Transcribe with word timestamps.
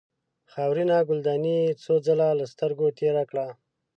خاورینه 0.51 0.97
ګلدانۍ 1.09 1.55
یې 1.65 1.77
څو 1.83 1.93
ځله 2.05 2.29
له 2.39 2.45
سترګو 2.53 2.87
تېره 2.99 3.23
کړه. 3.29 3.47